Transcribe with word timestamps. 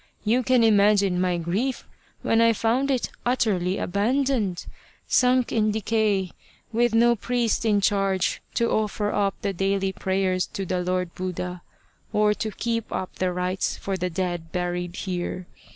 You 0.23 0.41
can 0.41 0.63
imagine 0.63 1.21
my 1.21 1.37
grief 1.37 1.85
when 2.23 2.41
I 2.41 2.53
found 2.53 2.89
it 2.89 3.11
utterly 3.23 3.77
abandoned, 3.77 4.65
sunk 5.07 5.51
in 5.51 5.69
decay, 5.69 6.31
with 6.73 6.95
no 6.95 7.15
priest 7.15 7.65
in 7.65 7.81
charge 7.81 8.41
to 8.55 8.71
offer 8.71 9.11
up 9.11 9.35
the 9.43 9.53
daily 9.53 9.91
prayers 9.93 10.47
to 10.53 10.65
the 10.65 10.81
Lord 10.83 11.13
Buddha, 11.13 11.61
or 12.11 12.33
to 12.33 12.49
keep 12.49 12.91
up 12.91 13.17
the 13.17 13.31
rites 13.31 13.77
for 13.77 13.95
the 13.95 14.09
dead 14.09 14.51
buried 14.51 14.95
here. 14.95 15.45